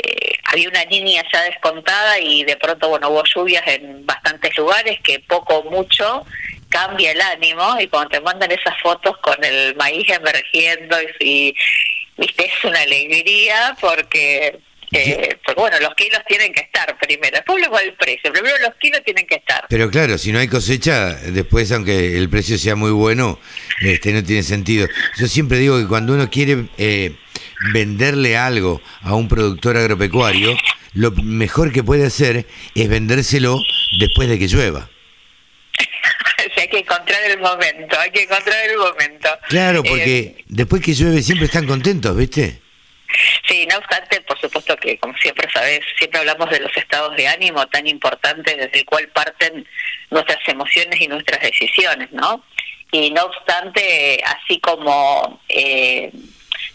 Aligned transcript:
eh, 0.04 0.38
había 0.44 0.70
una 0.70 0.84
línea 0.86 1.24
ya 1.32 1.42
descontada 1.44 2.20
y 2.20 2.44
de 2.44 2.58
pronto, 2.58 2.90
bueno, 2.90 3.10
hubo 3.10 3.24
lluvias 3.24 3.66
en 3.68 4.06
bastantes 4.06 4.56
lugares 4.58 5.00
que 5.02 5.20
poco 5.22 5.60
o 5.60 5.72
mucho 5.72 6.26
cambia 6.70 7.14
el 7.14 7.22
ánimo 7.22 7.78
y 7.80 7.88
cuando 7.88 8.10
te 8.10 8.22
mandan 8.22 8.52
esas 8.52 8.80
fotos 8.82 9.18
con 9.20 9.42
el 9.44 9.74
maíz 9.76 10.08
emergiendo 10.10 10.98
y, 11.20 11.56
viste, 12.18 12.46
es 12.46 12.64
una 12.64 12.82
alegría 12.82 13.76
porque 13.80 14.60
eh, 14.92 15.38
porque 15.46 15.60
bueno, 15.60 15.80
los 15.82 15.94
kilos 15.96 16.22
tienen 16.28 16.54
que 16.54 16.62
estar 16.62 16.98
primero, 16.98 17.36
después 17.36 17.60
luego 17.60 17.78
el 17.80 17.94
precio, 17.94 18.32
primero 18.32 18.56
los 18.60 18.74
kilos 18.80 19.02
tienen 19.04 19.28
que 19.28 19.36
estar. 19.36 19.66
Pero 19.68 19.90
claro, 19.90 20.18
si 20.18 20.32
no 20.32 20.40
hay 20.40 20.48
cosecha, 20.48 21.14
después 21.14 21.72
aunque 21.72 22.18
el 22.18 22.30
precio 22.30 22.58
sea 22.58 22.76
muy 22.76 22.92
bueno, 22.92 23.38
este 23.82 24.14
no 24.14 24.24
tiene 24.24 24.44
sentido. 24.44 24.88
Yo 25.18 25.28
siempre 25.28 25.58
digo 25.60 25.78
que 25.78 25.88
cuando 25.88 26.14
uno 26.14 26.30
quiere 26.30 26.66
eh, 26.78 27.16
venderle 27.74 28.38
algo 28.38 28.82
a 29.02 29.16
un 29.16 29.28
productor 29.28 29.76
agropecuario, 29.76 30.56
lo 30.94 31.12
mejor 31.12 31.74
que 31.74 31.84
puede 31.84 32.06
hacer 32.06 32.46
es 32.74 32.88
vendérselo 32.88 33.60
después 34.00 34.30
de 34.30 34.40
que 34.40 34.48
llueva. 34.48 34.90
Hay 36.62 36.68
que 36.68 36.80
encontrar 36.80 37.24
el 37.24 37.40
momento, 37.40 38.00
hay 38.00 38.12
que 38.12 38.24
encontrar 38.24 38.58
el 38.70 38.78
momento. 38.78 39.30
Claro, 39.50 39.84
porque 39.84 40.20
eh, 40.20 40.44
después 40.48 40.82
que 40.82 40.94
llueve 40.94 41.22
siempre 41.22 41.46
están 41.46 41.66
contentos, 41.66 42.16
¿viste? 42.16 42.62
Sí, 43.48 43.66
no 43.70 43.78
obstante, 43.78 44.22
por 44.22 44.40
supuesto 44.40 44.76
que, 44.78 44.98
como 44.98 45.18
siempre 45.18 45.50
sabes, 45.52 45.80
siempre 45.98 46.20
hablamos 46.20 46.50
de 46.50 46.60
los 46.60 46.76
estados 46.76 47.16
de 47.16 47.28
ánimo 47.28 47.66
tan 47.68 47.88
importantes 47.88 48.58
desde 48.58 48.80
el 48.80 48.86
cual 48.86 49.08
parten 49.10 49.66
nuestras 50.10 50.40
emociones 50.48 51.00
y 51.00 51.08
nuestras 51.08 51.42
decisiones, 51.42 52.12
¿no? 52.12 52.44
Y 52.92 53.12
no 53.12 53.24
obstante, 53.24 54.22
así 54.26 54.60
como 54.60 55.42
eh, 55.50 56.12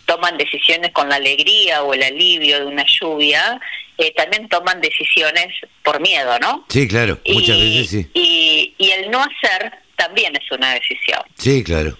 toman 0.06 0.36
decisiones 0.36 0.92
con 0.92 1.08
la 1.08 1.16
alegría 1.16 1.82
o 1.82 1.94
el 1.94 2.02
alivio 2.02 2.60
de 2.60 2.66
una 2.66 2.84
lluvia, 2.84 3.60
eh, 3.98 4.12
también 4.14 4.48
toman 4.48 4.80
decisiones 4.80 5.48
por 5.82 6.00
miedo, 6.00 6.38
¿no? 6.38 6.64
Sí, 6.68 6.88
claro, 6.88 7.18
muchas 7.26 7.58
veces 7.58 7.90
sí. 7.90 8.10
Y, 8.14 8.74
y 8.78 8.90
el 8.90 9.10
no 9.10 9.20
hacer 9.20 9.72
también 9.96 10.34
es 10.36 10.50
una 10.50 10.74
decisión. 10.74 11.20
Sí, 11.36 11.62
claro. 11.62 11.96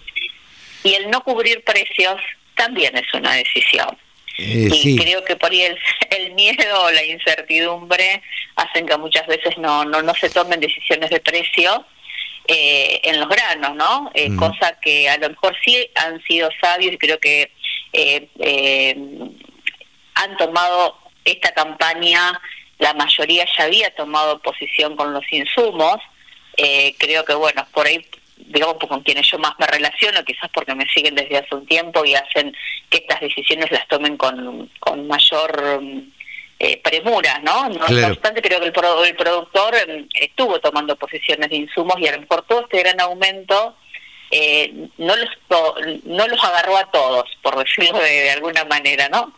Y 0.83 0.93
el 0.95 1.09
no 1.09 1.21
cubrir 1.21 1.63
precios 1.63 2.19
también 2.55 2.95
es 2.97 3.13
una 3.13 3.33
decisión. 3.33 3.97
Eh, 4.37 4.67
y 4.71 4.97
creo 4.97 5.23
que 5.23 5.35
por 5.35 5.51
ahí 5.51 5.61
el, 6.09 6.33
miedo 6.33 6.83
o 6.83 6.91
la 6.91 7.03
incertidumbre 7.03 8.21
hacen 8.55 8.85
que 8.85 8.97
muchas 8.97 9.27
veces 9.27 9.57
no, 9.57 9.85
no, 9.85 10.01
no 10.01 10.13
se 10.15 10.29
tomen 10.29 10.59
decisiones 10.59 11.09
de 11.11 11.19
precio 11.19 11.85
eh, 12.47 12.99
en 13.03 13.19
los 13.19 13.29
granos, 13.29 13.75
¿no? 13.75 14.11
Eh, 14.13 14.35
Cosa 14.35 14.77
que 14.81 15.07
a 15.07 15.17
lo 15.17 15.29
mejor 15.29 15.55
sí 15.63 15.89
han 15.95 16.21
sido 16.23 16.49
sabios 16.61 16.93
y 16.93 16.97
creo 16.97 17.19
que 17.19 17.51
eh, 17.93 18.95
han 20.15 20.37
tomado 20.37 20.97
esta 21.25 21.51
campaña, 21.53 22.39
la 22.79 22.93
mayoría 22.93 23.45
ya 23.57 23.65
había 23.65 23.93
tomado 23.95 24.39
posición 24.41 24.95
con 24.95 25.13
los 25.13 25.23
insumos. 25.31 25.97
creo 26.97 27.25
que, 27.25 27.33
bueno, 27.33 27.65
por 27.73 27.87
ahí 27.87 28.05
digamos, 28.37 28.77
con 28.77 29.01
quienes 29.03 29.29
yo 29.29 29.37
más 29.39 29.53
me 29.57 29.67
relaciono, 29.67 30.23
quizás 30.25 30.49
porque 30.53 30.75
me 30.75 30.85
siguen 30.87 31.15
desde 31.15 31.37
hace 31.37 31.55
un 31.55 31.65
tiempo 31.65 32.03
y 32.03 32.15
hacen 32.15 32.55
que 32.89 32.97
estas 32.97 33.21
decisiones 33.21 33.71
las 33.71 33.87
tomen 33.87 34.17
con, 34.17 34.69
con 34.79 35.07
mayor 35.07 35.83
eh, 36.59 36.77
premura, 36.77 37.39
¿no? 37.39 37.69
No, 37.69 37.85
obstante, 38.07 38.41
creo 38.41 38.59
que 38.59 38.67
el, 38.67 38.73
el 39.05 39.15
productor 39.15 39.75
em, 39.75 40.07
estuvo 40.13 40.59
tomando 40.59 40.95
posiciones 40.95 41.49
de 41.49 41.57
insumos 41.57 41.99
y 41.99 42.07
a 42.07 42.13
lo 42.13 42.21
mejor 42.21 42.45
todo 42.47 42.61
este 42.61 42.79
gran 42.79 43.01
aumento 43.01 43.75
eh, 44.31 44.71
no, 44.97 45.15
los, 45.15 45.29
no 46.05 46.27
los 46.27 46.43
agarró 46.43 46.77
a 46.77 46.89
todos, 46.89 47.29
por 47.41 47.57
decirlo 47.57 47.99
de, 47.99 48.31
alguna 48.31 48.63
manera, 48.65 49.09
¿no? 49.09 49.33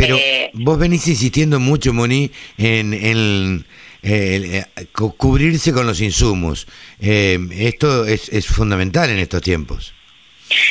Pero 0.00 0.16
eh, 0.16 0.50
vos 0.54 0.78
venís 0.78 1.06
insistiendo 1.08 1.60
mucho, 1.60 1.92
Moni, 1.92 2.30
en, 2.56 2.94
en 2.94 3.66
eh, 4.02 4.64
cubrirse 4.92 5.72
con 5.72 5.86
los 5.86 6.00
insumos. 6.00 6.66
Eh, 7.00 7.38
esto 7.58 8.06
es, 8.06 8.28
es, 8.30 8.46
fundamental 8.46 9.10
en 9.10 9.18
estos 9.18 9.42
tiempos. 9.42 9.92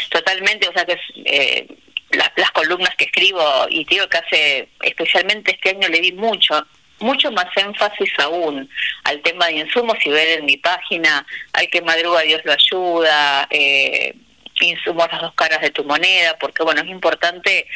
Totalmente, 0.10 0.68
o 0.68 0.74
sea 0.74 0.86
que 0.86 0.98
eh, 1.26 1.68
las, 2.12 2.32
las, 2.36 2.52
columnas 2.52 2.94
que 2.98 3.06
escribo 3.06 3.42
y 3.70 3.86
digo 3.86 4.08
que 4.08 4.18
hace, 4.18 4.70
especialmente 4.84 5.52
este 5.52 5.70
año 5.70 5.88
le 5.88 6.02
di 6.02 6.12
mucho, 6.12 6.66
mucho 7.00 7.32
más 7.32 7.46
énfasis 7.56 8.12
aún 8.18 8.70
al 9.04 9.22
tema 9.22 9.48
de 9.48 9.60
insumos 9.60 9.98
y 10.04 10.10
ver 10.10 10.40
en 10.40 10.46
mi 10.46 10.58
página, 10.58 11.26
al 11.54 11.70
que 11.70 11.82
madruga 11.82 12.22
Dios 12.22 12.42
lo 12.44 12.52
ayuda, 12.52 13.48
eh, 13.52 14.14
insumos 14.62 15.08
las 15.12 15.22
dos 15.22 15.34
caras 15.34 15.62
de 15.62 15.72
tu 15.72 15.84
moneda, 15.84 16.38
porque 16.40 16.64
bueno, 16.64 16.82
es 16.82 16.88
importante 16.88 17.68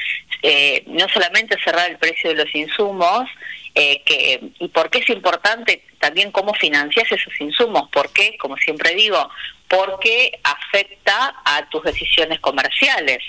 eh, 0.42 0.84
no 0.88 1.08
solamente 1.10 1.58
cerrar 1.64 1.90
el 1.90 1.98
precio 1.98 2.30
de 2.30 2.36
los 2.36 2.54
insumos, 2.56 3.30
eh, 3.76 4.02
que, 4.06 4.40
y 4.60 4.68
por 4.68 4.90
qué 4.90 5.00
es 5.00 5.10
importante 5.10 5.84
también 6.00 6.32
cómo 6.32 6.54
financias 6.54 7.12
esos 7.12 7.34
insumos, 7.40 7.90
porque, 7.92 8.38
como 8.38 8.56
siempre 8.58 8.94
digo, 8.94 9.30
porque 9.68 10.40
afecta 10.44 11.36
a 11.44 11.68
tus 11.70 11.84
decisiones 11.84 12.40
comerciales. 12.40 13.24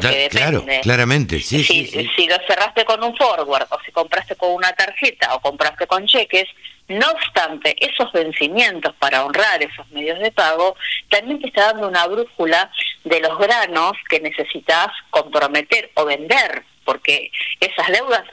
Porque 0.00 0.08
depende. 0.08 0.28
Claro, 0.30 0.82
claramente, 0.82 1.40
sí 1.40 1.62
si, 1.64 1.86
sí, 1.86 2.10
si 2.16 2.26
lo 2.26 2.36
cerraste 2.46 2.84
con 2.84 3.02
un 3.02 3.16
forward, 3.16 3.66
o 3.70 3.78
si 3.84 3.92
compraste 3.92 4.36
con 4.36 4.52
una 4.52 4.72
tarjeta, 4.72 5.34
o 5.34 5.40
compraste 5.40 5.86
con 5.86 6.06
cheques, 6.06 6.46
no 6.88 7.10
obstante, 7.10 7.76
esos 7.80 8.12
vencimientos 8.12 8.94
para 8.98 9.24
honrar 9.24 9.62
esos 9.62 9.88
medios 9.90 10.18
de 10.18 10.30
pago, 10.30 10.76
también 11.08 11.40
te 11.40 11.48
está 11.48 11.72
dando 11.72 11.88
una 11.88 12.06
brújula 12.06 12.70
de 13.04 13.20
los 13.20 13.38
granos 13.38 13.92
que 14.08 14.20
necesitas 14.20 14.88
comprometer 15.10 15.90
o 15.94 16.04
vender, 16.04 16.64
porque 16.84 17.30
esas 17.60 17.88
deudas, 17.88 18.24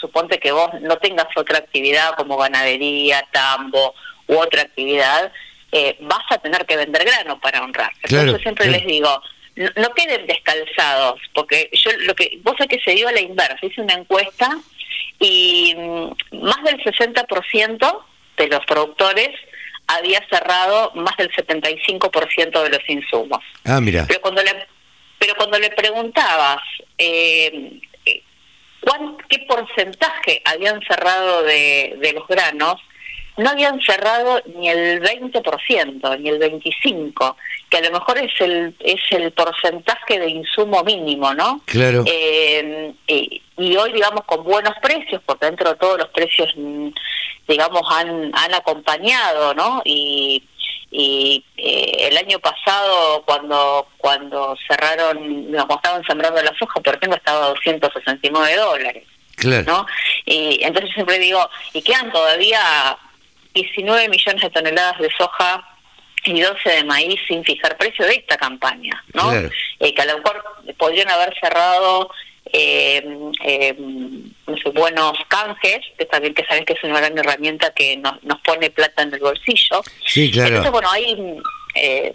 suponte 0.00 0.38
que 0.38 0.52
vos 0.52 0.70
no 0.80 0.96
tengas 0.96 1.28
otra 1.36 1.58
actividad 1.58 2.14
como 2.16 2.36
ganadería, 2.36 3.24
tambo 3.32 3.94
u 4.26 4.36
otra 4.36 4.62
actividad, 4.62 5.30
eh, 5.70 5.96
vas 6.00 6.24
a 6.30 6.38
tener 6.38 6.64
que 6.66 6.76
vender 6.76 7.04
grano 7.04 7.38
para 7.40 7.62
honrar. 7.62 7.92
Entonces 8.02 8.42
siempre 8.42 8.68
les 8.68 8.86
digo, 8.86 9.22
no, 9.76 9.90
queden 9.94 10.26
descalzados, 10.26 11.20
porque 11.34 11.70
yo 11.72 11.90
lo 12.00 12.14
que 12.14 12.38
vos 12.42 12.54
sabés 12.56 12.78
que 12.78 12.84
se 12.84 12.96
dio 12.96 13.08
a 13.08 13.12
la 13.12 13.20
inversa, 13.20 13.58
hice 13.62 13.80
una 13.80 13.94
encuesta 13.94 14.58
y 15.18 15.74
mm, 15.76 16.44
más 16.44 16.62
del 16.64 16.82
60% 16.82 18.02
de 18.36 18.48
los 18.48 18.64
productores 18.66 19.30
había 19.88 20.24
cerrado 20.28 20.92
más 20.94 21.16
del 21.16 21.30
75% 21.32 22.62
de 22.62 22.70
los 22.70 22.88
insumos. 22.88 23.40
Ah, 23.64 23.80
mira. 23.80 24.04
Pero 24.06 24.20
cuando 24.20 24.42
le, 24.42 24.66
pero 25.18 25.34
cuando 25.34 25.58
le 25.58 25.70
preguntabas 25.70 26.62
eh, 26.96 27.80
eh 28.06 28.22
qué 29.28 29.38
porcentaje 29.40 30.40
habían 30.44 30.80
cerrado 30.82 31.42
de, 31.42 31.96
de 31.98 32.12
los 32.12 32.26
granos, 32.28 32.80
no 33.38 33.50
habían 33.50 33.80
cerrado 33.80 34.42
ni 34.56 34.68
el 34.68 35.00
20%, 35.00 36.18
ni 36.18 36.28
el 36.28 36.40
25%, 36.40 37.36
que 37.70 37.76
a 37.76 37.80
lo 37.82 37.92
mejor 37.92 38.18
es 38.18 38.32
el 38.40 38.74
es 38.80 39.00
el 39.10 39.30
porcentaje 39.32 40.18
de 40.18 40.28
insumo 40.28 40.82
mínimo, 40.82 41.32
¿no? 41.34 41.60
Claro. 41.66 42.02
Eh, 42.06 42.92
y, 43.06 43.76
hoy, 43.76 43.92
digamos, 43.92 44.24
con 44.24 44.42
buenos 44.42 44.74
precios, 44.82 45.22
porque 45.24 45.46
dentro 45.46 45.70
de 45.70 45.76
todos 45.76 45.98
los 45.98 46.08
precios, 46.08 46.52
mm, 46.56 46.88
digamos, 47.46 47.82
han, 47.90 48.32
han 48.34 48.54
acompañado, 48.54 49.54
¿no? 49.54 49.82
Y, 49.84 50.42
y 50.90 51.44
eh, 51.56 52.08
el 52.10 52.16
año 52.16 52.40
pasado 52.40 53.22
cuando 53.24 53.86
cuando 53.98 54.56
cerraron, 54.66 55.44
cuando 55.52 55.74
estaban 55.76 56.04
sembrando 56.06 56.42
la 56.42 56.54
soja, 56.58 56.80
por 56.80 56.96
ejemplo, 56.96 57.16
estaba 57.16 57.46
a 57.46 57.48
269 57.50 58.56
dólares. 58.56 59.04
Claro. 59.36 59.64
¿no? 59.64 59.86
Y 60.26 60.58
entonces 60.64 60.92
siempre 60.94 61.16
digo, 61.20 61.48
y 61.72 61.80
quedan 61.80 62.10
todavía 62.10 62.98
19 63.62 64.08
millones 64.08 64.42
de 64.42 64.50
toneladas 64.50 64.98
de 64.98 65.10
soja 65.16 65.66
y 66.24 66.40
12 66.40 66.68
de 66.68 66.84
maíz 66.84 67.20
sin 67.26 67.44
fijar 67.44 67.76
precio 67.76 68.04
de 68.04 68.14
esta 68.14 68.36
campaña, 68.36 69.02
¿no? 69.14 69.32
Eh, 69.34 69.94
que 69.94 70.02
a 70.02 70.06
lo 70.06 70.18
mejor 70.18 70.44
podrían 70.76 71.08
haber 71.10 71.34
cerrado 71.40 72.10
eh, 72.52 73.02
eh, 73.44 73.74
buenos 74.74 75.18
canjes, 75.28 75.80
que 75.96 76.04
también 76.06 76.34
que 76.34 76.44
saben 76.44 76.64
que 76.64 76.74
es 76.74 76.84
una 76.84 76.98
gran 76.98 77.16
herramienta 77.16 77.72
que 77.74 77.96
nos, 77.96 78.22
nos 78.24 78.40
pone 78.40 78.70
plata 78.70 79.02
en 79.02 79.14
el 79.14 79.20
bolsillo. 79.20 79.82
Sí, 80.04 80.30
claro. 80.30 80.48
Entonces, 80.48 80.72
bueno, 80.72 80.88
ahí, 80.90 81.36
eh, 81.74 82.14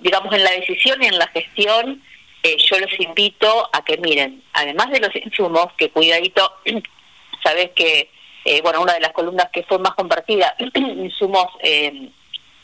digamos, 0.00 0.32
en 0.34 0.44
la 0.44 0.50
decisión 0.52 1.02
y 1.02 1.06
en 1.06 1.18
la 1.18 1.28
gestión, 1.28 2.02
eh, 2.42 2.56
yo 2.58 2.78
los 2.78 2.98
invito 2.98 3.68
a 3.72 3.84
que 3.84 3.98
miren, 3.98 4.42
además 4.52 4.90
de 4.90 5.00
los 5.00 5.14
insumos, 5.14 5.66
que 5.76 5.90
cuidadito, 5.90 6.52
sabes 7.42 7.70
que, 7.74 8.10
eh, 8.44 8.60
bueno, 8.62 8.80
una 8.80 8.94
de 8.94 9.00
las 9.00 9.12
columnas 9.12 9.48
que 9.52 9.62
fue 9.64 9.78
más 9.78 9.94
compartida, 9.94 10.54
insumos, 10.74 11.46
eh, 11.60 12.10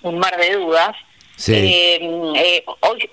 un 0.02 0.18
mar 0.18 0.36
de 0.36 0.54
dudas, 0.54 0.96
eh, 1.48 2.64
hoy 2.80 3.10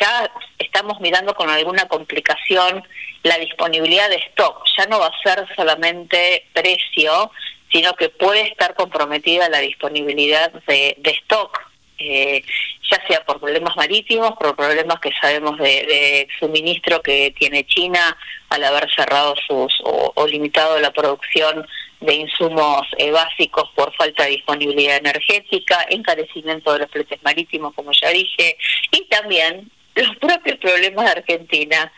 ya 0.00 0.30
estamos 0.58 1.00
mirando 1.00 1.34
con 1.34 1.50
alguna 1.50 1.86
complicación 1.86 2.82
la 3.22 3.36
disponibilidad 3.38 4.08
de 4.08 4.16
stock. 4.16 4.64
Ya 4.78 4.86
no 4.86 5.00
va 5.00 5.08
a 5.08 5.22
ser 5.22 5.46
solamente 5.54 6.46
precio, 6.52 7.30
sino 7.70 7.92
que 7.94 8.08
puede 8.08 8.42
estar 8.42 8.74
comprometida 8.74 9.48
la 9.50 9.58
disponibilidad 9.58 10.52
de, 10.66 10.94
de 10.98 11.10
stock 11.10 11.58
eh, 11.98 12.42
ya 12.90 13.06
sea 13.06 13.24
por 13.24 13.40
problemas 13.40 13.76
marítimos, 13.76 14.32
por 14.32 14.54
problemas 14.56 15.00
que 15.00 15.10
sabemos 15.20 15.58
de, 15.58 16.26
suministro 16.38 17.00
que 17.00 17.32
tiene 17.38 17.64
China 17.66 18.16
al 18.50 18.64
haber 18.64 18.90
cerrado 18.94 19.34
sus 19.46 19.74
o, 19.84 20.26
limitado 20.26 20.78
la 20.80 20.92
producción 20.92 21.66
de 22.00 22.14
insumos 22.14 22.86
eh, 22.98 23.10
básicos 23.10 23.70
por 23.74 23.94
falta 23.94 24.24
de 24.24 24.30
disponibilidad 24.30 24.96
energética, 24.96 25.86
encarecimiento 25.88 26.72
de 26.72 26.80
los 26.80 26.90
fletes 26.90 27.22
marítimos, 27.22 27.74
como 27.74 27.92
ya 27.92 28.10
dije, 28.10 28.56
y 28.90 29.04
también 29.04 29.70
los 29.94 30.16
propios 30.16 30.58
problemas 30.58 31.04
de 31.06 31.10
Argentina 31.12 31.92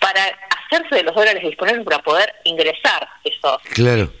para 0.00 0.22
hacerse 0.66 0.96
de 0.96 1.02
los 1.04 1.14
dólares 1.14 1.42
disponibles 1.42 1.84
para 1.84 2.02
poder 2.02 2.34
ingresar 2.44 3.08
esos 3.24 3.58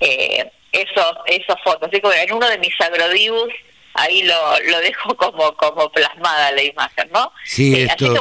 eh, 0.00 0.50
esos 0.72 1.12
esos 1.26 1.56
fondos. 1.64 1.88
Así 1.88 2.00
que 2.00 2.22
en 2.22 2.32
uno 2.32 2.48
de 2.48 2.58
mis 2.58 2.78
agrodibus 2.80 3.52
ahí 3.96 4.22
lo, 4.22 4.34
lo 4.70 4.80
dejo 4.80 5.16
como, 5.16 5.54
como 5.56 5.90
plasmada 5.90 6.52
la 6.52 6.62
imagen, 6.62 7.08
¿no? 7.12 7.32
Sí, 7.44 7.74
eh, 7.74 7.84
esto 7.84 8.14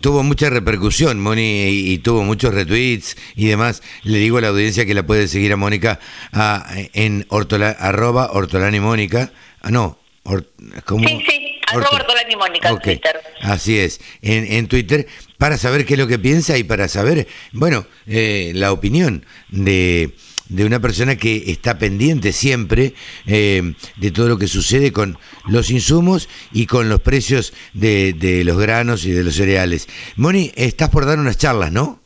tuvo 0.00 0.22
mucha 0.22 0.50
repercusión, 0.50 1.20
Moni, 1.20 1.68
y, 1.68 1.98
tuvo 1.98 2.22
muchos 2.22 2.54
retweets 2.54 3.16
y 3.34 3.46
demás. 3.46 3.82
Le 4.02 4.18
digo 4.18 4.38
a 4.38 4.40
la 4.40 4.48
audiencia 4.48 4.86
que 4.86 4.94
la 4.94 5.04
puede 5.04 5.28
seguir 5.28 5.52
a 5.52 5.56
Mónica 5.56 5.98
a, 6.32 6.66
en 6.92 7.26
ortola, 7.28 7.70
arroba 7.70 8.30
ortolani 8.32 8.80
Mónica. 8.80 9.32
Ah, 9.62 9.70
no, 9.70 9.98
Sí, 10.26 11.24
sí, 11.28 11.60
arroba 11.68 11.90
ortolani 11.92 12.36
Mónica 12.36 12.68
en 12.68 12.80
Twitter. 12.80 13.20
Así 13.42 13.78
es, 13.78 14.00
en, 14.22 14.52
en 14.52 14.66
Twitter, 14.66 15.06
para 15.38 15.56
saber 15.56 15.86
qué 15.86 15.94
es 15.94 16.00
lo 16.00 16.06
que 16.06 16.18
piensa 16.18 16.58
y 16.58 16.64
para 16.64 16.88
saber, 16.88 17.28
bueno, 17.52 17.86
eh, 18.06 18.52
la 18.54 18.72
opinión 18.72 19.24
de 19.48 20.10
de 20.48 20.64
una 20.64 20.80
persona 20.80 21.16
que 21.16 21.50
está 21.50 21.78
pendiente 21.78 22.32
siempre 22.32 22.94
eh, 23.26 23.74
de 23.96 24.10
todo 24.10 24.28
lo 24.28 24.38
que 24.38 24.46
sucede 24.46 24.92
con 24.92 25.18
los 25.46 25.70
insumos 25.70 26.28
y 26.52 26.66
con 26.66 26.88
los 26.88 27.00
precios 27.00 27.52
de, 27.72 28.12
de 28.12 28.44
los 28.44 28.58
granos 28.58 29.04
y 29.04 29.12
de 29.12 29.24
los 29.24 29.34
cereales. 29.34 29.88
Moni, 30.16 30.52
estás 30.56 30.90
por 30.90 31.06
dar 31.06 31.18
unas 31.18 31.38
charlas, 31.38 31.72
¿no? 31.72 32.00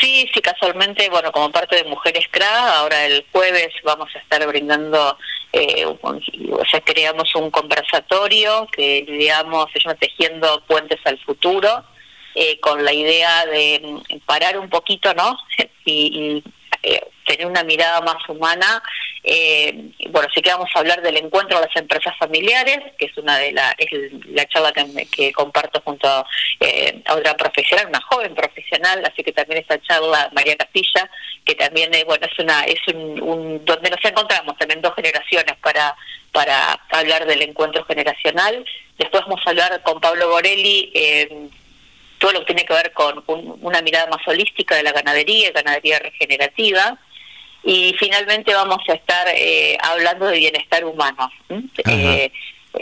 Sí, 0.00 0.28
sí, 0.32 0.40
casualmente, 0.40 1.08
bueno, 1.08 1.32
como 1.32 1.50
parte 1.50 1.76
de 1.76 1.84
Mujeres 1.84 2.26
CRA, 2.30 2.78
ahora 2.78 3.06
el 3.06 3.24
jueves 3.32 3.68
vamos 3.82 4.08
a 4.14 4.18
estar 4.18 4.46
brindando, 4.46 5.16
eh, 5.52 5.86
o 5.86 6.64
sea, 6.70 6.80
creamos 6.82 7.34
un 7.34 7.50
conversatorio 7.50 8.68
que 8.70 9.06
digamos 9.08 9.66
se 9.72 9.80
llama 9.80 9.94
Tejiendo 9.94 10.62
Puentes 10.66 11.00
al 11.04 11.18
Futuro, 11.20 11.84
eh, 12.34 12.60
con 12.60 12.84
la 12.84 12.92
idea 12.92 13.46
de 13.46 13.80
mm, 13.82 14.18
parar 14.26 14.58
un 14.58 14.68
poquito, 14.68 15.14
¿no? 15.14 15.38
y, 15.86 16.42
y 16.44 16.44
eh, 16.86 17.00
tener 17.26 17.46
una 17.46 17.64
mirada 17.64 18.00
más 18.00 18.16
humana. 18.28 18.82
Eh, 19.24 19.90
bueno, 20.10 20.28
sí 20.32 20.40
que 20.40 20.52
vamos 20.52 20.70
a 20.72 20.78
hablar 20.78 21.02
del 21.02 21.16
encuentro 21.16 21.58
de 21.58 21.66
las 21.66 21.76
empresas 21.76 22.16
familiares, 22.16 22.78
que 22.96 23.06
es 23.06 23.18
una 23.18 23.36
de 23.38 23.50
la, 23.50 23.74
es 23.76 23.90
la 24.26 24.46
charla 24.46 24.72
que, 24.72 25.06
que 25.10 25.32
comparto 25.32 25.82
junto 25.84 26.24
eh, 26.60 27.02
a 27.04 27.14
otra 27.16 27.36
profesional, 27.36 27.88
una 27.88 28.00
joven 28.02 28.36
profesional, 28.36 29.02
así 29.04 29.24
que 29.24 29.32
también 29.32 29.60
esta 29.62 29.82
charla, 29.82 30.30
María 30.32 30.56
Castilla, 30.56 31.10
que 31.44 31.56
también 31.56 31.92
eh, 31.92 32.04
bueno 32.04 32.24
es 32.24 32.38
una 32.38 32.62
es 32.62 32.78
un, 32.94 33.64
donde 33.64 33.90
nos 33.90 34.04
encontramos 34.04 34.56
también 34.58 34.80
dos 34.80 34.94
generaciones 34.94 35.56
para 35.60 35.96
para 36.30 36.78
hablar 36.90 37.26
del 37.26 37.42
encuentro 37.42 37.84
generacional. 37.84 38.64
Después 38.96 39.24
vamos 39.24 39.40
a 39.44 39.50
hablar 39.50 39.82
con 39.82 40.00
Pablo 40.00 40.28
Borelli. 40.28 40.92
Eh, 42.16 42.18
todo 42.18 42.32
lo 42.32 42.40
que 42.40 42.46
tiene 42.46 42.64
que 42.64 42.74
ver 42.74 42.92
con 42.92 43.22
una 43.60 43.82
mirada 43.82 44.06
más 44.08 44.26
holística 44.26 44.74
de 44.76 44.82
la 44.82 44.92
ganadería, 44.92 45.52
ganadería 45.52 45.98
regenerativa. 45.98 46.98
Y 47.64 47.94
finalmente 47.98 48.54
vamos 48.54 48.78
a 48.88 48.92
estar 48.92 49.26
eh, 49.34 49.76
hablando 49.82 50.26
de 50.26 50.38
bienestar 50.38 50.84
humano. 50.84 51.30
Eh, 51.84 52.30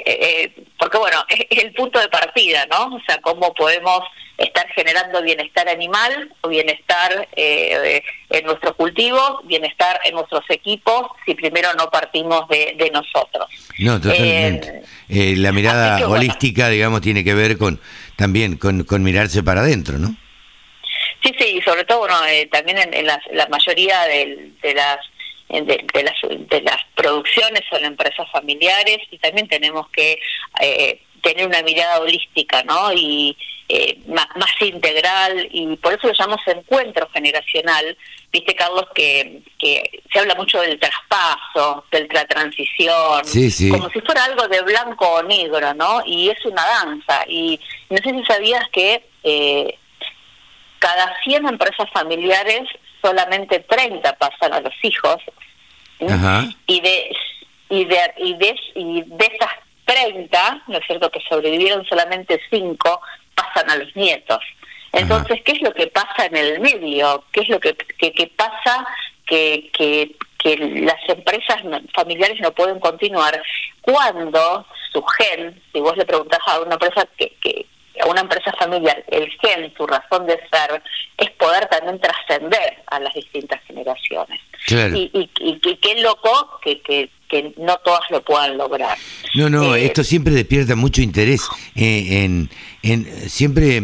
eh, 0.04 0.52
porque 0.78 0.98
bueno, 0.98 1.24
es, 1.28 1.46
el 1.62 1.72
punto 1.72 1.98
de 2.00 2.08
partida, 2.08 2.66
¿no? 2.66 2.96
O 2.96 3.00
sea, 3.06 3.18
cómo 3.22 3.54
podemos 3.54 4.00
estar 4.36 4.66
generando 4.74 5.22
bienestar 5.22 5.68
animal 5.68 6.34
o 6.40 6.48
bienestar 6.48 7.28
en 7.36 8.44
nuestros 8.44 8.74
cultivos, 8.74 9.38
bienestar 9.44 10.00
en 10.04 10.16
nuestros 10.16 10.42
equipos, 10.50 11.06
si 11.24 11.34
primero 11.34 11.72
no 11.78 11.88
partimos 11.88 12.46
de, 12.48 12.90
nosotros. 12.92 13.46
No, 13.78 14.00
totalmente. 14.00 14.82
la 15.08 15.52
mirada 15.52 16.08
holística, 16.08 16.68
digamos, 16.68 17.00
tiene 17.00 17.22
que 17.22 17.32
ver 17.32 17.56
con 17.56 17.80
también 18.16 18.56
con, 18.56 18.84
con 18.84 19.02
mirarse 19.02 19.42
para 19.42 19.62
adentro, 19.62 19.98
¿no? 19.98 20.16
Sí, 21.22 21.32
sí, 21.38 21.60
sobre 21.64 21.84
todo, 21.84 22.00
bueno, 22.00 22.16
eh, 22.26 22.46
también 22.52 22.78
en, 22.78 23.06
la 23.06 23.48
mayoría 23.50 24.02
de, 24.02 24.52
las 24.74 24.98
de, 25.48 26.02
las 26.02 26.48
de 26.48 26.60
las 26.62 26.80
producciones 26.94 27.62
son 27.70 27.84
empresas 27.84 28.30
familiares 28.30 28.98
y 29.10 29.18
también 29.18 29.48
tenemos 29.48 29.88
que 29.90 30.18
eh, 30.60 31.00
tener 31.22 31.46
una 31.46 31.62
mirada 31.62 32.00
holística, 32.00 32.62
¿no? 32.64 32.92
Y 32.92 33.36
eh, 33.68 33.98
más, 34.06 34.26
integral 34.60 35.48
y 35.50 35.74
por 35.76 35.94
eso 35.94 36.08
lo 36.08 36.12
llamamos 36.12 36.40
encuentro 36.46 37.08
generacional. 37.12 37.96
Viste, 38.34 38.56
Carlos, 38.56 38.86
que, 38.96 39.42
que 39.60 40.02
se 40.12 40.18
habla 40.18 40.34
mucho 40.34 40.60
del 40.60 40.76
traspaso, 40.80 41.84
de 41.92 42.08
la 42.12 42.24
transición, 42.24 43.22
como 43.70 43.88
si 43.90 44.00
fuera 44.00 44.24
algo 44.24 44.48
de 44.48 44.60
blanco 44.62 45.08
o 45.08 45.22
negro, 45.22 45.72
¿no? 45.74 46.02
Y 46.04 46.30
es 46.30 46.44
una 46.44 46.66
danza. 46.66 47.24
Y 47.28 47.60
no 47.90 47.96
sé 47.98 48.10
si 48.10 48.24
sabías 48.24 48.68
que 48.72 49.08
eh, 49.22 49.78
cada 50.80 51.16
100 51.22 51.46
empresas 51.46 51.88
familiares, 51.92 52.62
solamente 53.00 53.60
30 53.60 54.14
pasan 54.14 54.52
a 54.52 54.58
los 54.58 54.74
hijos. 54.82 55.18
Y 56.66 56.80
de 56.80 57.16
y 57.68 57.84
de, 57.84 58.14
y 58.18 58.34
de, 58.34 58.56
y 58.74 59.02
de 59.02 59.26
esas 59.26 59.52
30, 59.84 60.64
¿no 60.66 60.78
es 60.78 60.86
cierto?, 60.88 61.08
que 61.08 61.20
sobrevivieron 61.28 61.86
solamente 61.86 62.40
5, 62.50 63.00
pasan 63.36 63.70
a 63.70 63.76
los 63.76 63.94
nietos. 63.94 64.40
Entonces, 64.94 65.42
¿qué 65.44 65.52
es 65.52 65.62
lo 65.62 65.72
que 65.72 65.86
pasa 65.88 66.26
en 66.26 66.36
el 66.36 66.60
medio? 66.60 67.24
¿Qué 67.32 67.40
es 67.40 67.48
lo 67.48 67.58
que, 67.58 67.74
que, 67.74 68.32
pasa 68.36 68.86
que, 69.26 69.70
que, 69.72 70.16
que 70.38 70.56
las 70.56 71.08
empresas 71.08 71.62
familiares 71.92 72.40
no 72.40 72.52
pueden 72.52 72.78
continuar 72.80 73.40
cuando 73.82 74.66
su 74.92 75.02
gen, 75.02 75.60
si 75.72 75.80
vos 75.80 75.96
le 75.96 76.06
preguntás 76.06 76.40
a 76.46 76.60
una 76.60 76.74
empresa 76.74 77.06
que, 77.16 77.32
que 77.42 77.66
a 78.00 78.06
una 78.06 78.20
empresa 78.20 78.52
familiar, 78.58 79.04
el 79.08 79.30
gen, 79.40 79.72
su 79.76 79.86
razón 79.86 80.26
de 80.26 80.38
ser, 80.50 80.82
es 81.18 81.30
poder 81.32 81.66
también 81.66 82.00
trascender 82.00 82.82
a 82.86 83.00
las 83.00 83.14
distintas 83.14 83.60
Y, 84.66 85.10
y, 85.12 85.30
y, 85.40 85.76
qué 85.76 86.00
loco 86.00 86.58
que, 86.62 86.80
que, 86.80 87.10
que 87.28 87.54
no 87.58 87.76
todas 87.84 88.00
lo 88.10 88.24
puedan 88.24 88.56
lograr. 88.56 88.96
No, 89.34 89.50
no, 89.50 89.76
eh, 89.76 89.84
esto 89.84 90.02
siempre 90.02 90.32
despierta 90.32 90.74
mucho 90.74 91.02
interés. 91.02 91.42
Eh, 91.74 92.24
en, 92.24 92.48
en, 92.82 93.28
siempre 93.28 93.82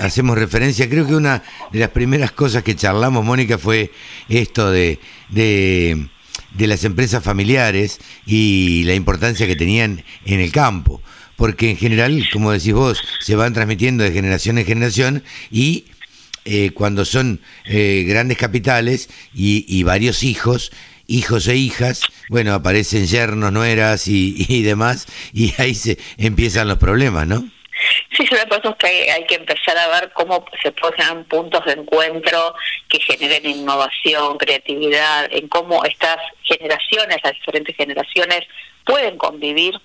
hacemos 0.00 0.36
referencia, 0.36 0.88
creo 0.88 1.06
que 1.06 1.14
una 1.14 1.44
de 1.70 1.78
las 1.78 1.90
primeras 1.90 2.32
cosas 2.32 2.64
que 2.64 2.74
charlamos, 2.74 3.24
Mónica, 3.24 3.56
fue 3.56 3.92
esto 4.28 4.70
de, 4.70 4.98
de, 5.28 6.08
de 6.54 6.66
las 6.66 6.82
empresas 6.82 7.22
familiares 7.22 8.00
y 8.26 8.82
la 8.84 8.94
importancia 8.94 9.46
que 9.46 9.56
tenían 9.56 10.02
en 10.24 10.40
el 10.40 10.50
campo. 10.50 11.00
Porque 11.36 11.70
en 11.70 11.76
general, 11.76 12.26
como 12.32 12.50
decís 12.50 12.72
vos, 12.72 13.00
se 13.20 13.36
van 13.36 13.52
transmitiendo 13.52 14.02
de 14.02 14.10
generación 14.10 14.58
en 14.58 14.64
generación 14.64 15.22
y 15.50 15.84
eh, 16.46 16.70
cuando 16.72 17.04
son 17.04 17.40
grandes 17.64 18.38
capitales 18.38 19.08
y, 19.34 19.64
y 19.68 19.82
varios 19.82 20.22
hijos, 20.22 20.72
hijos 21.06 21.48
e 21.48 21.56
hijas, 21.56 22.02
bueno, 22.28 22.54
aparecen 22.54 23.06
yernos, 23.06 23.52
nueras 23.52 24.08
y, 24.08 24.34
y 24.48 24.62
demás, 24.62 25.06
y 25.32 25.52
ahí 25.60 25.74
se 25.74 25.98
empiezan 26.18 26.68
los 26.68 26.78
problemas, 26.78 27.26
¿no? 27.26 27.44
Sí, 28.16 28.26
yo 28.30 28.36
lo 28.64 28.76
que 28.78 28.86
hay, 28.86 29.08
hay, 29.10 29.26
que 29.26 29.34
empezar 29.34 29.76
a 29.76 29.88
ver 29.88 30.10
cómo 30.14 30.46
se 30.62 30.72
ponen 30.72 31.24
puntos 31.24 31.64
de 31.66 31.72
encuentro 31.72 32.54
que 32.88 32.98
generen 33.00 33.44
innovación, 33.46 34.38
creatividad, 34.38 35.28
en 35.30 35.46
cómo 35.48 35.84
estas 35.84 36.16
generaciones, 36.42 37.18
las 37.22 37.34
diferentes 37.34 37.76
generaciones, 37.76 38.44
pueden 38.84 39.18
convivir 39.18 39.78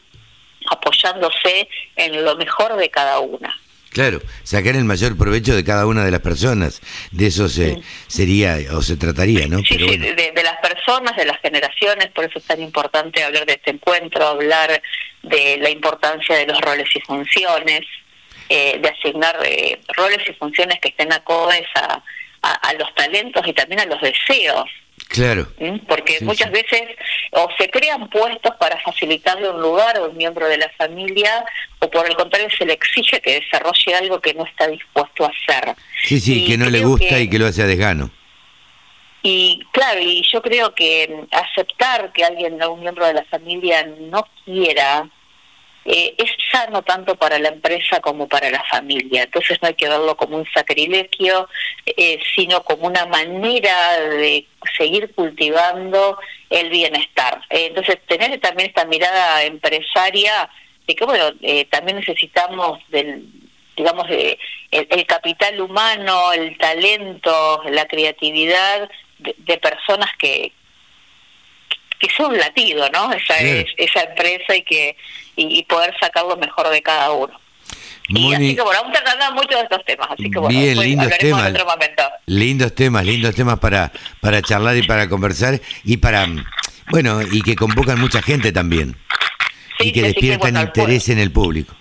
apoyándose 0.70 1.68
en 1.98 2.24
lo 2.24 2.36
mejor 2.38 2.77
de 2.77 2.89
cada 2.89 3.20
una. 3.20 3.60
Claro, 3.92 4.22
sacar 4.44 4.78
el 4.78 4.86
mayor 4.86 5.18
provecho 5.18 5.54
de 5.54 5.66
cada 5.66 5.86
una 5.86 6.06
de 6.06 6.12
las 6.12 6.22
personas. 6.22 6.82
De 7.12 7.28
eso 7.28 7.50
se, 7.50 7.82
sería 8.08 8.58
o 8.72 8.82
se 8.82 8.96
trataría, 8.96 9.48
¿no? 9.48 9.60
Sí, 9.60 9.76
sí, 9.78 9.98
de, 9.98 10.44
las 10.44 10.58
personas, 10.62 11.14
de 11.18 11.26
las 11.26 11.38
generaciones, 11.42 12.08
por 12.08 12.24
eso 12.24 12.40
es 12.40 12.46
tan 12.46 12.62
importante 12.62 13.22
hablar 13.22 13.46
de 13.46 13.54
este 13.54 13.72
encuentro, 13.72 14.26
hablar 14.26 14.82
de 15.24 15.58
la 15.58 15.70
importancia 15.70 16.38
de 16.38 16.48
los 16.48 16.62
roles 16.62 16.88
y 16.96 17.02
funciones, 17.02 17.82
eh, 18.48 18.80
de 18.82 18.90
asignar 18.90 19.38
eh, 19.44 19.82
roles 19.98 20.20
y 20.26 20.34
funciones 20.34 20.80
que 20.80 20.90
estén 20.90 21.12
acordes 21.12 21.68
a, 21.76 22.02
a 22.42 22.74
los 22.76 22.96
talentos 22.96 23.46
y 23.46 23.52
también 23.52 23.82
a 23.82 23.86
los 23.86 24.00
deseos 24.02 24.70
Claro. 25.08 25.48
¿Mm? 25.60 25.79
Porque 25.88 26.20
muchas 26.22 26.51
veces 26.51 26.81
o 27.31 27.48
se 27.58 27.70
crean 27.70 28.10
puestos 28.10 28.55
para 28.60 28.79
facilitarle 28.79 29.50
un 29.50 29.62
lugar 29.62 29.98
a 29.98 30.03
un 30.03 30.15
miembro 30.15 30.48
de 30.48 30.58
la 30.58 30.70
familia 30.77 31.43
o 31.79 31.89
por 31.89 32.08
el 32.08 32.15
contrario 32.15 32.48
se 32.58 32.65
le 32.65 32.74
exige 32.74 33.20
que 33.22 33.41
desarrolle 33.41 33.96
algo 33.96 34.20
que 34.20 34.34
no 34.34 34.46
está 34.46 34.67
dispuesto 34.67 35.25
a 35.25 35.29
hacer. 35.29 35.75
Sí, 36.03 36.20
sí, 36.20 36.46
que 36.46 36.58
no 36.58 36.70
le 36.70 36.84
gusta 36.84 37.20
y 37.20 37.29
que 37.29 37.39
lo 37.39 37.48
hace 37.48 37.63
a 37.63 37.67
desgano. 37.67 38.12
Y 39.24 39.62
claro, 39.72 40.00
y 40.01 40.24
yo 40.24 40.41
creo 40.41 40.74
que 40.74 41.25
aceptar 41.31 42.12
que 42.12 42.24
alguien, 42.24 42.62
un 42.63 42.79
miembro 42.79 43.05
de 43.05 43.13
la 43.13 43.24
familia 43.25 43.86
no 44.00 44.27
quiera 44.46 45.08
eh, 45.86 46.14
es 46.18 46.30
sano 46.52 46.84
tanto 46.84 47.16
para 47.16 47.40
la 47.40 47.50
empresa 47.50 48.00
como 48.02 48.28
para 48.28 48.50
la 48.52 48.64
familia. 48.66 49.24
Entonces 49.24 49.58
no 49.62 49.68
hay 49.68 49.74
que 49.74 49.90
verlo 49.90 50.16
como 50.16 50.38
un 50.38 50.48
sacrilegio, 50.54 51.50
eh, 51.86 52.20
sino 52.36 52.64
como 52.64 52.88
una 52.88 53.06
manera 53.08 54.00
de 54.00 54.46
seguir 54.78 55.14
cultivando 55.16 56.20
el 56.50 56.70
bienestar. 56.70 57.42
Eh, 57.50 57.68
entonces 57.68 57.98
tener 58.08 58.40
también 58.40 58.70
esta 58.70 58.86
mirada 58.86 59.44
empresaria 59.44 60.50
de 60.88 60.96
que 60.96 61.06
bueno, 61.06 61.32
también 61.70 61.98
necesitamos 61.98 62.80
del 62.90 63.26
digamos 63.76 64.08
el, 64.10 64.38
el, 64.70 65.06
capital 65.06 65.60
humano, 65.62 66.34
el 66.34 66.58
talento, 66.58 67.64
la 67.70 67.86
creatividad 67.88 68.90
de 69.20 69.58
personas 69.58 70.10
que, 70.20 70.52
que 72.01 72.08
es 72.08 72.20
un 72.20 72.38
latido, 72.38 72.89
¿no? 72.89 73.13
Esa, 73.13 73.38
es, 73.38 73.67
esa 73.77 74.01
empresa 74.01 74.55
y 74.55 74.63
que 74.63 74.98
y, 75.36 75.63
poder 75.63 75.93
sacar 76.00 76.25
lo 76.25 76.36
mejor 76.36 76.70
de 76.70 76.81
cada 76.81 77.12
uno. 77.12 77.39
Y 78.10 78.34
así 78.34 78.55
que 78.55 78.62
bueno, 78.62 78.81
vamos 78.81 78.98
a 78.98 79.03
tratar 79.03 79.34
mucho 79.34 79.55
de 79.55 79.63
estos 79.63 79.86
temas, 79.86 80.08
así 80.12 80.29
que 80.29 80.39
bueno, 80.39 80.60
Bien, 80.60 80.79
lindos 80.79 81.17
temas, 81.17 81.53
lindos 82.25 82.75
temas, 82.75 83.05
lindos 83.05 83.36
temas 83.36 83.60
para, 83.60 83.91
para 84.20 84.41
charlar 84.41 84.75
y 84.75 84.84
para 84.84 85.08
conversar 85.08 85.62
y 85.86 85.98
para, 85.98 86.27
bueno, 86.89 87.22
y 87.22 87.41
que 87.41 87.55
convocan 87.55 88.01
mucha 88.01 88.22
gente 88.22 88.51
también 88.51 88.98
y 89.79 89.93
que 89.93 90.01
despiertan 90.01 90.58
interés 90.58 91.08
en 91.10 91.20
el 91.20 91.31
público. 91.31 91.74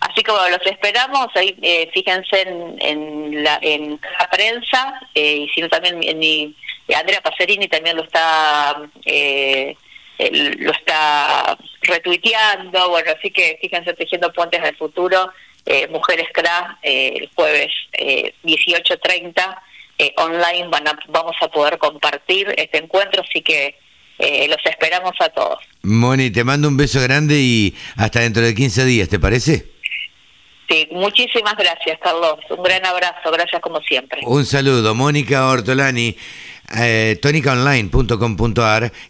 Así 0.00 0.22
que 0.22 0.30
bueno, 0.30 0.56
los 0.56 0.66
esperamos, 0.66 1.28
ahí 1.34 1.56
eh, 1.62 1.90
fíjense 1.92 2.42
en, 2.42 2.76
en, 2.80 3.44
la, 3.44 3.58
en 3.62 4.00
la 4.18 4.28
prensa 4.30 5.00
eh, 5.14 5.46
y 5.46 5.48
si 5.50 5.60
no 5.60 5.68
también 5.68 6.02
en 6.02 6.18
mi 6.18 6.56
Andrea 6.94 7.20
Pacerini 7.20 7.68
también 7.68 7.96
lo 7.96 8.04
está 8.04 8.76
eh, 9.04 9.76
lo 10.18 10.72
está 10.72 11.58
retuiteando, 11.82 12.88
bueno, 12.90 13.12
así 13.16 13.30
que 13.30 13.58
fíjense 13.60 13.92
tejiendo 13.94 14.32
puentes 14.32 14.62
del 14.62 14.76
futuro, 14.76 15.30
eh, 15.66 15.88
Mujeres 15.88 16.28
CRA, 16.32 16.78
eh, 16.82 17.14
el 17.16 17.30
jueves 17.34 17.72
eh, 17.92 18.34
18.30 18.44 19.58
eh, 19.98 20.14
online 20.16 20.68
van 20.68 20.88
a, 20.88 20.98
vamos 21.08 21.36
a 21.40 21.48
poder 21.48 21.78
compartir 21.78 22.54
este 22.56 22.78
encuentro, 22.78 23.22
así 23.28 23.42
que 23.42 23.78
los 24.18 24.64
esperamos 24.64 25.12
a 25.20 25.28
todos. 25.28 25.58
Moni, 25.82 26.30
te 26.30 26.42
mando 26.42 26.68
un 26.68 26.78
beso 26.78 27.02
grande 27.02 27.34
y 27.38 27.74
hasta 27.98 28.20
dentro 28.20 28.42
de 28.42 28.54
15 28.54 28.86
días, 28.86 29.10
¿te 29.10 29.18
parece? 29.18 29.66
Sí, 30.68 30.88
muchísimas 30.90 31.54
gracias, 31.56 31.98
Carlos. 32.00 32.38
Un 32.48 32.62
gran 32.62 32.84
abrazo, 32.86 33.30
gracias 33.30 33.60
como 33.60 33.80
siempre. 33.82 34.20
Un 34.24 34.46
saludo, 34.46 34.94
Mónica 34.94 35.46
Ortolani. 35.48 36.16
Eh, 36.74 37.18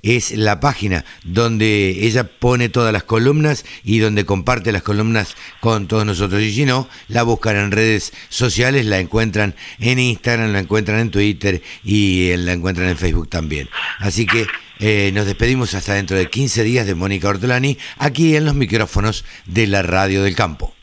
es 0.02 0.30
la 0.32 0.60
página 0.60 1.04
donde 1.24 1.88
ella 2.06 2.24
pone 2.24 2.68
todas 2.68 2.92
las 2.92 3.04
columnas 3.04 3.64
y 3.84 3.98
donde 3.98 4.24
comparte 4.24 4.72
las 4.72 4.82
columnas 4.82 5.36
con 5.60 5.86
todos 5.86 6.04
nosotros. 6.04 6.42
Y 6.42 6.52
si 6.52 6.64
no, 6.64 6.88
la 7.08 7.22
buscan 7.22 7.56
en 7.56 7.70
redes 7.70 8.12
sociales, 8.28 8.86
la 8.86 8.98
encuentran 8.98 9.54
en 9.78 9.98
Instagram, 9.98 10.52
la 10.52 10.60
encuentran 10.60 11.00
en 11.00 11.10
Twitter 11.10 11.62
y 11.84 12.36
la 12.36 12.52
encuentran 12.52 12.88
en 12.88 12.96
Facebook 12.96 13.28
también. 13.28 13.68
Así 14.00 14.26
que 14.26 14.46
eh, 14.78 15.10
nos 15.14 15.26
despedimos 15.26 15.74
hasta 15.74 15.94
dentro 15.94 16.16
de 16.16 16.28
15 16.28 16.62
días 16.62 16.86
de 16.86 16.94
Mónica 16.94 17.28
Ortolani, 17.28 17.78
aquí 17.98 18.36
en 18.36 18.44
los 18.44 18.54
micrófonos 18.54 19.24
de 19.46 19.66
la 19.66 19.82
Radio 19.82 20.22
del 20.22 20.36
Campo. 20.36 20.74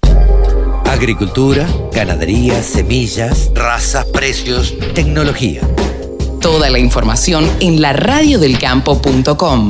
Agricultura, 0.86 1.68
ganadería, 1.92 2.62
semillas, 2.62 3.51
razas, 3.56 4.06
precios, 4.06 4.75
tecnología. 4.94 5.62
Toda 6.43 6.69
la 6.69 6.77
información 6.77 7.50
en 7.62 7.81
laradiodelcampo.com. 7.81 9.69